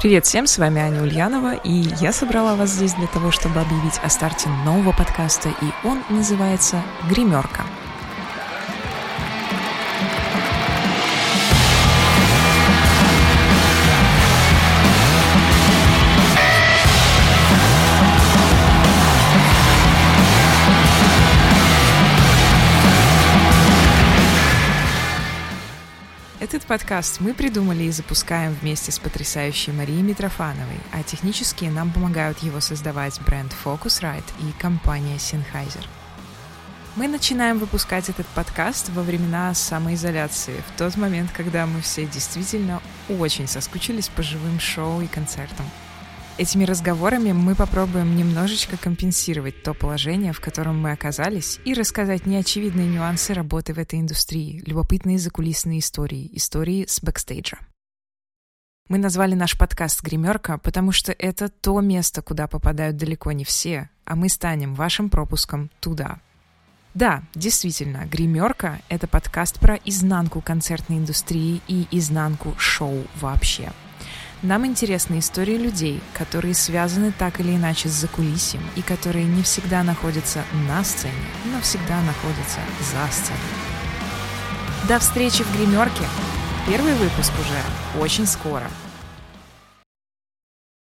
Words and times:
Привет 0.00 0.26
всем, 0.26 0.46
с 0.46 0.58
вами 0.58 0.82
Аня 0.82 1.02
Ульянова, 1.02 1.54
и 1.54 1.72
я 2.00 2.12
собрала 2.12 2.56
вас 2.56 2.70
здесь 2.70 2.92
для 2.94 3.06
того, 3.06 3.30
чтобы 3.30 3.60
объявить 3.60 3.98
о 4.02 4.10
старте 4.10 4.48
нового 4.64 4.92
подкаста, 4.92 5.48
и 5.48 5.86
он 5.86 6.02
называется 6.10 6.82
«Гримерка». 7.08 7.62
Этот 26.54 26.68
подкаст 26.68 27.18
мы 27.18 27.34
придумали 27.34 27.82
и 27.82 27.90
запускаем 27.90 28.52
вместе 28.52 28.92
с 28.92 29.00
потрясающей 29.00 29.72
Марией 29.72 30.02
Митрофановой, 30.02 30.78
а 30.92 31.02
технически 31.02 31.64
нам 31.64 31.90
помогают 31.90 32.38
его 32.44 32.60
создавать 32.60 33.20
бренд 33.22 33.52
Focusrite 33.64 34.22
и 34.38 34.52
компания 34.62 35.16
Sennheiser. 35.16 35.84
Мы 36.94 37.08
начинаем 37.08 37.58
выпускать 37.58 38.08
этот 38.08 38.28
подкаст 38.28 38.90
во 38.90 39.02
времена 39.02 39.52
самоизоляции, 39.52 40.62
в 40.68 40.78
тот 40.78 40.96
момент, 40.96 41.32
когда 41.32 41.66
мы 41.66 41.80
все 41.80 42.06
действительно 42.06 42.80
очень 43.08 43.48
соскучились 43.48 44.06
по 44.06 44.22
живым 44.22 44.60
шоу 44.60 45.00
и 45.00 45.08
концертам– 45.08 45.68
Этими 46.36 46.64
разговорами 46.64 47.30
мы 47.30 47.54
попробуем 47.54 48.16
немножечко 48.16 48.76
компенсировать 48.76 49.62
то 49.62 49.72
положение, 49.72 50.32
в 50.32 50.40
котором 50.40 50.80
мы 50.80 50.90
оказались, 50.90 51.60
и 51.64 51.74
рассказать 51.74 52.26
неочевидные 52.26 52.88
нюансы 52.88 53.34
работы 53.34 53.72
в 53.72 53.78
этой 53.78 54.00
индустрии, 54.00 54.60
любопытные 54.66 55.20
закулисные 55.20 55.78
истории, 55.78 56.28
истории 56.32 56.86
с 56.88 57.00
бэкстейджа. 57.00 57.58
Мы 58.88 58.98
назвали 58.98 59.36
наш 59.36 59.56
подкаст 59.56 60.02
«Гримерка», 60.02 60.58
потому 60.58 60.90
что 60.90 61.12
это 61.12 61.48
то 61.48 61.80
место, 61.80 62.20
куда 62.20 62.48
попадают 62.48 62.96
далеко 62.96 63.30
не 63.30 63.44
все, 63.44 63.88
а 64.04 64.16
мы 64.16 64.28
станем 64.28 64.74
вашим 64.74 65.10
пропуском 65.10 65.70
туда. 65.78 66.18
Да, 66.94 67.22
действительно, 67.36 68.06
«Гримерка»— 68.06 68.80
это 68.88 69.06
подкаст 69.06 69.60
про 69.60 69.76
изнанку 69.84 70.40
концертной 70.40 70.98
индустрии 70.98 71.62
и 71.68 71.86
изнанку 71.92 72.56
шоу 72.58 73.04
вообще— 73.20 73.70
нам 74.44 74.66
интересны 74.66 75.20
истории 75.20 75.56
людей, 75.56 76.00
которые 76.12 76.54
связаны 76.54 77.12
так 77.12 77.40
или 77.40 77.56
иначе 77.56 77.88
с 77.88 77.92
закулисьем 77.92 78.60
и 78.76 78.82
которые 78.82 79.24
не 79.24 79.42
всегда 79.42 79.82
находятся 79.82 80.44
на 80.68 80.84
сцене, 80.84 81.14
но 81.46 81.60
всегда 81.62 82.00
находятся 82.02 82.60
за 82.80 83.12
сценой. 83.12 83.40
До 84.86 84.98
встречи 84.98 85.42
в 85.42 85.56
гримерке! 85.56 86.04
Первый 86.66 86.94
выпуск 86.94 87.32
уже 87.40 88.02
очень 88.02 88.26
скоро. 88.26 88.70